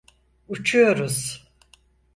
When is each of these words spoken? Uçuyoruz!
Uçuyoruz! 0.47 1.45